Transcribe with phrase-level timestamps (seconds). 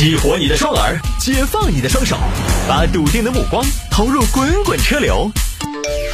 [0.00, 2.16] 激活你的双耳，解放你的双手，
[2.66, 5.30] 把笃定的目光投入滚滚车流。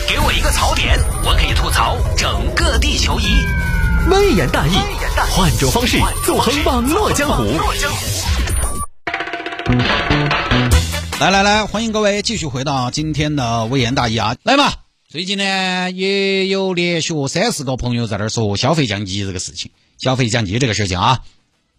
[0.09, 3.47] 给我一个槽点，我可以吐槽整个地球仪。
[4.11, 4.73] 微言大义，
[5.31, 7.45] 换种方式纵横网络江湖。
[11.21, 14.35] 来来来，欢迎各位继续回到今天的微言大义啊！
[14.43, 14.73] 来嘛，
[15.09, 21.21] 最近呢也有连续三四个朋友在那说消费降级这个事情，消费降级这个事情啊，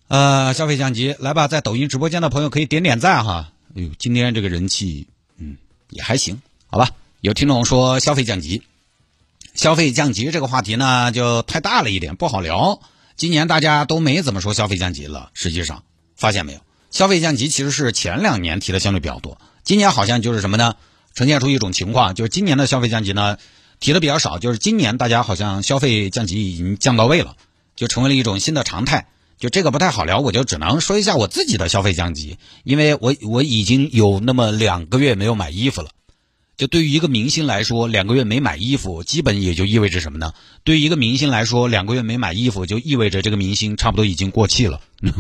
[0.08, 3.52] 呃，消费降级，来吧，在抖音直播间的朋友可以点点赞哈。
[3.76, 5.08] 哎呦，今天这个人气，
[5.38, 5.58] 嗯，
[5.90, 6.92] 也还行，好吧。
[7.20, 8.64] 有听众说消费降级，
[9.54, 12.80] 消费降级这个话题呢就太大了一点，不好聊。
[13.18, 15.84] 今年大家都没怎么说消费降级了，实际上
[16.16, 16.60] 发现没有？
[16.90, 20.76] 消费降级其实是前两年提的相对比较多，今年好像就是什么呢？
[21.16, 23.38] 呈现出一种情况，就是今年的消费降级呢
[23.82, 27.36] 提的比较少，就是今年大家好像消费降级已经降到位了，
[27.76, 29.08] 就成为了一种新的常态。
[29.38, 35.90] 就这个不太好聊，我就只能说一下我自己的消费降级，因为我我已经有那么两个月没有买衣服了。
[36.58, 40.34] 就对于一个明星来说，两个月没买衣服，基本也就意味着什么呢？
[40.64, 44.82] 对于一个明星来说，两个月没买衣服，就意味着这个明星差不多已经过气了。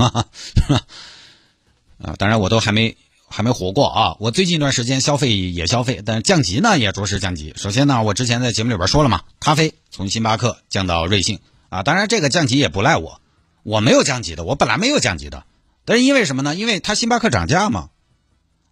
[2.02, 4.15] 啊，当然我都还没还没活过啊！
[4.19, 7.53] 我最近一段时间消费也消费，但降级呢也着实降级。
[7.55, 11.37] 首先呢，我之前在节目里边说了嘛，咖啡从星巴克降到瑞幸
[11.69, 13.21] 啊，当然这个降级也不赖我，
[13.67, 15.43] 我没有降级的，我本来没有降级的，
[15.83, 16.55] 但是因为什么呢？
[16.55, 17.89] 因为它星巴克涨价嘛。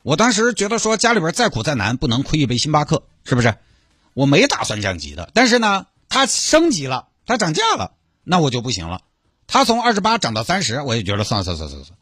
[0.04, 3.56] 我当时觉得说家里边再苦再难，不能亏一杯星巴克，是不是？
[4.14, 7.92] 我没打算降级的，但是呢，它升级了，它涨价了，
[8.24, 9.02] 那我就不行了。
[9.48, 11.98] 它从二十八涨到三十，我也觉得算了算了算了算了。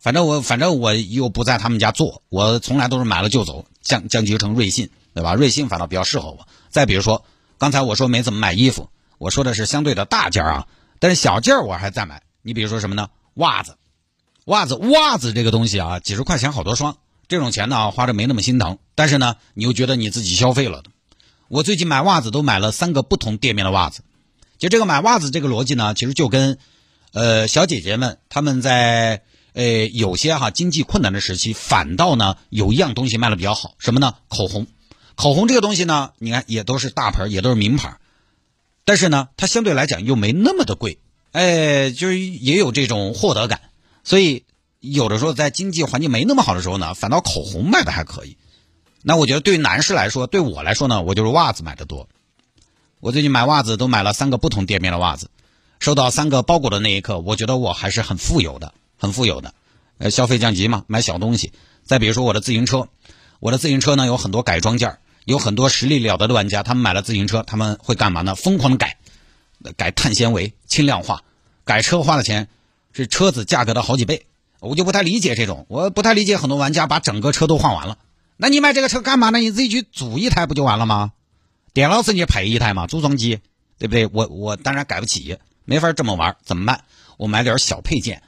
[0.00, 5.34] 反正我反正我又不在他们家做，我从来都是买了就走，降降级成瑞幸，对吧？
[5.34, 6.48] 瑞幸反倒比较适合我。
[6.70, 7.24] 再比如说，
[7.58, 10.66] 刚才我说没怎么买衣服，我说的是相对的大件啊，
[11.00, 12.22] 但是小件儿我还在买。
[12.42, 13.08] 你比如说什么呢？
[13.34, 13.76] 袜子，
[14.44, 20.84] 袜子，袜子这个东西啊，几十块钱好多双，这种钱呢花着没那么心疼，但是呢，你又觉得你自己消费了。
[21.48, 24.02] 我最近买袜子都买了三个不同店面的袜子，
[24.58, 26.58] 就这个买袜子这个逻辑呢，其实就跟，
[27.12, 29.22] 呃，小姐姐们他们在。
[29.52, 34.14] 呃，有些哈经济困难的时期，反倒呢有一样东西卖的比较好，什么呢？
[34.28, 34.68] 口红。
[35.16, 37.98] 口红这个东西呢，你看也都是大牌，也都是名牌，
[38.90, 40.98] 但是呢，它相对来讲又没那么的贵，
[41.30, 43.60] 哎，就是也有这种获得感。
[44.02, 44.46] 所以
[44.80, 48.36] 有的时候在经济环境没那么好的时候呢，反倒口红卖的还可以。
[49.04, 52.08] 那我觉得对于男士来说，对我来说呢，我就是袜子买的多。
[52.98, 55.30] 我最近买袜子都买了三个不同店面的袜子，
[55.78, 58.74] 收到三个包裹的那一刻，我觉得我还是很富有的。
[58.98, 59.54] 很富有的，
[59.98, 61.52] 呃，消费降级嘛，买小东西。
[61.84, 62.88] 再比如说我的自行车，
[63.38, 64.98] 我的自行车呢有很多改装件儿
[65.30, 68.34] 有很多实力了得的玩家，他们买了自行车，他们会干嘛呢？
[68.34, 68.96] 疯狂的改，
[69.76, 71.22] 改碳纤维、轻量化，
[71.64, 72.48] 改车花的钱
[72.92, 74.26] 是车子价格的好几倍。
[74.58, 77.96] 我就不太理解这种，我不太理解很多玩家把整个车都换完了。
[78.36, 79.38] 那你买这个车干嘛呢？
[79.38, 81.12] 你自己去组一台不就完了吗？
[81.72, 83.38] 点老师你配一台嘛，组装机，
[83.78, 84.08] 对不对？
[84.12, 86.82] 我我当然改不起，没法这么玩，怎么办？
[87.16, 88.20] 我买点小配件。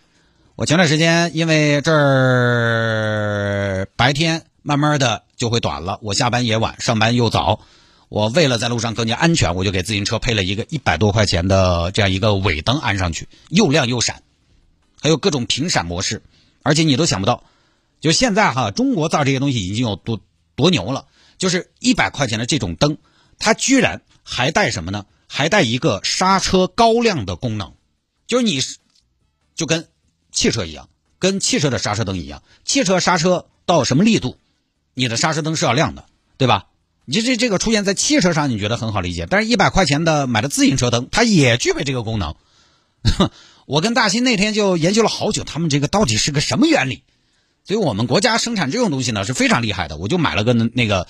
[0.54, 7.60] 我前段时间因为这儿白天慢慢的就会短了，我下班也晚，上班又早，
[8.08, 14.22] 我为了在路上更加安全，我就给自行车配了一个一百多块钱的这样一个尾灯安上去，又亮又闪，
[15.00, 16.22] 还有各种频闪模式，
[16.62, 17.44] 而且你都想不到，
[18.00, 20.20] 就现在哈，中国造这些东西已经有多
[20.54, 21.06] 多牛了，
[21.38, 22.98] 就是一百块钱的这种灯，
[23.38, 25.06] 它居然还带什么呢？
[25.28, 27.72] 还带一个刹车高亮的功能，
[28.26, 28.60] 就是你
[29.54, 29.88] 就跟。
[30.34, 34.38] 汽车一样，跟汽车的刹车灯一样，汽车刹车到什么力度，
[34.94, 36.66] 你的刹车灯是要亮的，对吧？
[37.04, 42.36] 你这这个出现在汽车上，你觉得很好理解，但是一百块钱的买的自行车灯，它也具备这个功能。
[43.66, 47.02] 我跟大新那天就研究了好久，他们这个到底是个什么原理？
[47.64, 49.96] 所以我们国家生产这种东西呢是非常厉害的。
[49.96, 51.06] 我就买了个那个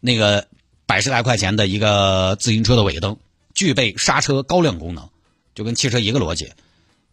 [0.00, 0.48] 那个
[0.86, 3.16] 百十来块钱的一个自行车的尾灯，
[3.54, 5.08] 具备刹车高亮功能，
[5.54, 6.52] 就跟汽车一个逻辑。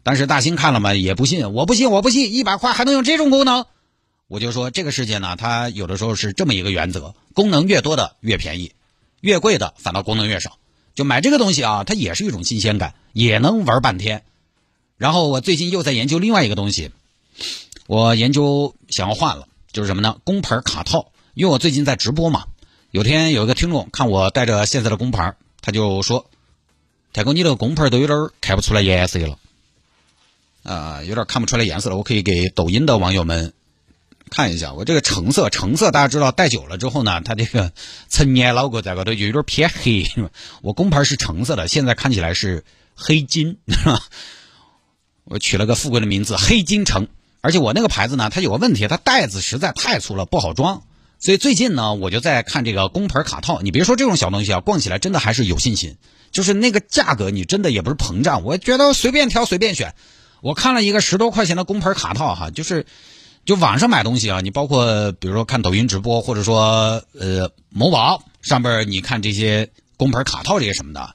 [0.02, 3.66] 但是大兴看了嘛，也不信，我不信，我不信，一百块还能有这种功能？
[4.26, 8.72] 我就说这个世界呢，它有的时候是这么一个原则：功能越多的越便宜，
[9.20, 10.58] 越贵的反倒功能越少。
[10.94, 14.24] 就买这个东西啊，它也是一种新鲜感，也能玩半天。
[14.96, 16.90] 然后我最近又在研究另外一个东西，
[17.86, 20.18] 我研究想要换了，就是什么呢？
[20.24, 21.10] 工牌卡套。
[21.34, 22.44] 因为我最近在直播嘛，
[22.92, 26.30] 有天有一个听众看我带着现在的工牌，他就说
[27.12, 29.36] ：“太哥，你的工牌都有点看不出来颜色了。”
[30.62, 31.96] 啊，有点看不出来颜色了。
[31.96, 33.52] 我可以给抖音的网友们
[34.34, 37.70] 看一下，我这个橙色，橙色大家知道戴久了之后呢，它这个
[38.10, 40.04] 陈年老过在外头有点偏黑。
[40.60, 42.64] 我工牌是橙色的，现在看起来是
[42.96, 43.58] 黑金，
[45.22, 47.06] 我取了个富贵的名字黑金橙。
[47.42, 50.82] 而且我那个牌子呢，它有个问题，它袋子实在太粗了，不好装。
[51.20, 53.60] 所以最近呢，我就在看这个工牌卡套。
[53.62, 55.96] 你别说这种小东西啊，逛起来真的还是有信心。
[56.32, 59.94] 就是那个价格，你真的也不是膨胀，我觉得随便挑随便选。
[60.40, 62.84] 我看了一个十多块钱的工牌卡套，哈，就是
[63.44, 71.14] 就网上买东西啊，你包括比如说看抖音直播，或者说呃某宝上边，你看这些工牌卡套这些什么的。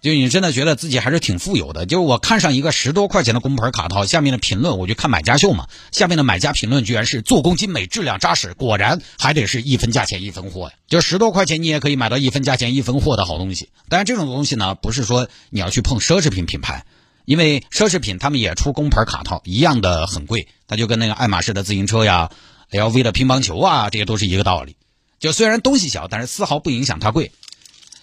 [0.00, 1.84] 就你真的觉得自己还是挺富有的。
[1.84, 10.74] 就我看上一个十多块钱的工牌卡套，下面的评论，我就看买家秀嘛，下面的买家评论居然是做工精美、质量扎实，果然还得是一分价钱一分货呀。
[10.88, 13.68] 就十多块钱你也可以买到一分价钱一分货的好东西。
[13.90, 16.86] 当然这种东西呢，不是说你要去碰奢侈品品牌，
[17.24, 20.48] 因为奢侈品他们也出工牌卡套，一样的很贵。
[20.66, 22.30] 它就跟那个爱马仕的自行车呀、
[22.70, 24.76] LV 的乒乓球啊，这些都是一个道理。
[25.18, 27.32] 就虽然东西小，但是丝毫不影响它贵。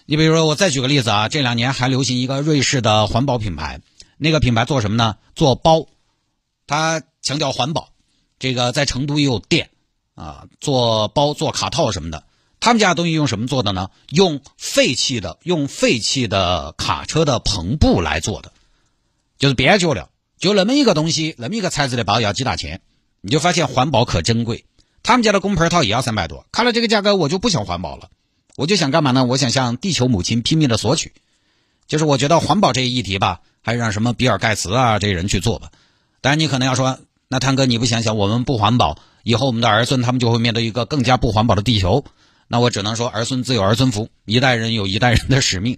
[0.05, 3.81] 你比如说，我再举个例子啊，这两年还流行一个瑞士的环保品牌，
[4.17, 5.17] 那个品牌做什么呢？
[5.35, 5.87] 做包，
[6.67, 7.89] 它强调环保。
[8.39, 9.69] 这个在成都也有店
[10.13, 12.23] 啊，做包、做卡套什么的。
[12.59, 13.89] 他们家东西用什么做的呢？
[14.09, 18.51] 用废弃的、用废弃的卡车的篷布来做的，
[19.37, 20.09] 就是边角料。
[20.37, 22.81] 就那么一个东西，那么一个材质的包要几大钱，
[23.21, 24.65] 你就发现环保可珍贵。
[25.01, 28.09] 他们家的工盆套也要三百多，看了这个价格，我就不想环保了。
[28.55, 29.23] 我就想干嘛呢？
[29.25, 31.13] 我想向地球母亲拼命的索取，
[31.87, 35.71] 就是我觉得环保这一议题吧，还是让什么比尔盖茨啊这些人去做吧。
[36.21, 36.99] 当然，你可能要说，
[37.29, 42.03] 那汤哥你不想想，我们不环保，以后我们的儿孙他们就会面对一个更加不环保的地球。
[42.47, 45.77] 那我只能说，儿孙自有儿孙福，一代人有一代人的使命，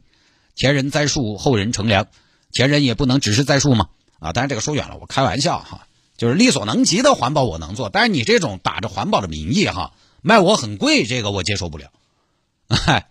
[0.56, 2.08] 前人栽树，后人乘凉，
[2.52, 3.90] 前人也不能只是栽树嘛。
[4.20, 5.88] 啊，当然这个说远了，我开玩笑哈，
[6.18, 11.92] 就是力所能及的环保我能做，但是你这种打着环保的名义哈，卖我很贵，这个我接受不了。
[12.68, 13.08] 嗨，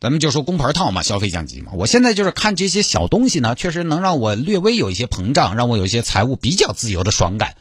[0.00, 1.72] 咱们就说工牌套嘛，消费降级嘛。
[1.74, 7.56] 我现在就是看这些小东西呢，确实能让我略微有一些膨胀，让我有一些财务比较自由的爽感。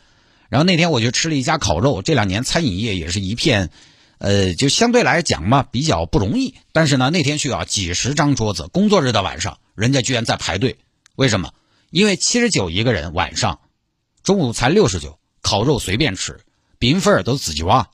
[0.47, 3.69] 然后那天我就吃了一家烤肉，这两年餐饮业也是一片，
[4.17, 6.55] 呃，就相对来讲嘛比较不容易。
[6.71, 10.77] 但是呢，那天去啊，几十张桌子，工作日的晚上，人家居然在排队。
[11.17, 11.51] 为什么？
[11.89, 13.59] 因为七十九一个人，晚上，
[14.21, 16.41] 中午才六十九，烤肉随便吃，
[16.77, 17.89] 饼粉都自己挖。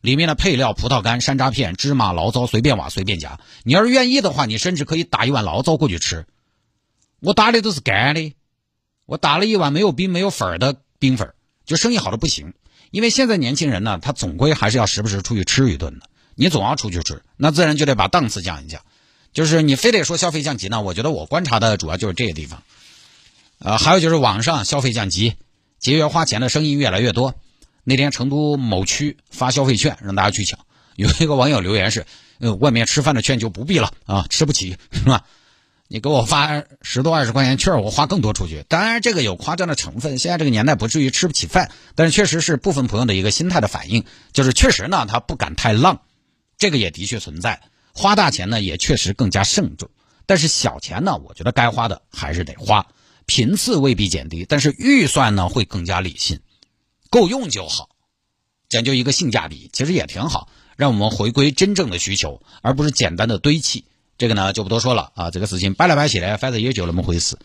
[0.00, 3.40] 里面的配料：葡萄干、山楂片、芝麻、醪糟，随便挖随便夹。
[3.64, 6.24] 你要是愿意的话，你甚至可以打一碗醪糟过去吃。
[7.18, 8.36] 我打的都是干的，
[9.06, 11.34] 我打了一碗没有冰、没有粉的冰粉，
[11.64, 12.54] 就生意好的不行。
[12.92, 16.06] 因为现在年轻人呢，他总归还是要时不时出去吃一顿的。
[16.36, 18.82] 你总要出去吃，那自然就得把档次降一降。
[19.32, 22.62] 就是你非得说消费降级呢，我觉得我观察的主要就是这个地方。
[23.58, 25.34] 呃，还有就是网上消费降级，
[25.78, 27.34] 节约花钱的声音越来越多。
[27.84, 30.58] 那天成都某区发消费券让大家去抢，
[30.96, 32.06] 有一个网友留言是
[32.38, 35.24] ：“呃，外面吃饭的券就不必了啊，吃不起是吧？
[35.88, 38.64] 你给我发十多二十块钱券，我花更多出去。
[38.68, 46.00] 当然这个有夸张的成分，现在这个年代不至于吃不起饭，但是确实是部分朋友的一个心态的反应，就是确实呢他不敢太浪，
[46.58, 47.60] 这个也的确存在。
[47.94, 49.90] 花大钱呢也确实更加慎重，
[50.26, 52.86] 但是小钱呢，我觉得该花的还是得花，
[53.26, 56.40] 频次未必减低，但是预算呢会更加理性。”
[57.10, 57.90] 够用就好，
[58.70, 63.84] 讲究一个性价比，其实也挺好，让我们回归真正的需求，而不是简单的堆砌。
[64.16, 67.36] 这个呢就不多说了啊，这个事情掰来掰去呢，反正也就那么回事。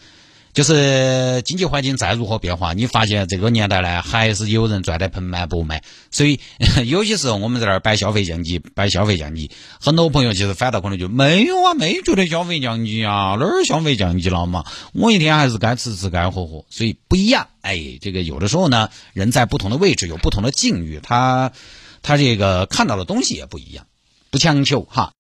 [0.58, 5.84] 就是经济环境再如何变化，你发现这个年代呢，还是有人赚得盆满钵满。
[6.10, 6.40] 所以
[6.88, 14.66] 有些时候我们在那儿摆消费降级，摆消费降级，很多朋友其实反倒可能就没有啊，没觉得消费降级啊，哪儿消费降级了嘛？
[14.94, 17.50] 我一天还是该吃吃该喝喝，所以不一样。
[17.62, 21.52] 哎，这个有的时候呢，人在不同的位置有不同的境遇，他
[22.02, 23.86] 他这个看到的东西也不一样，
[24.32, 25.12] 不强求哈。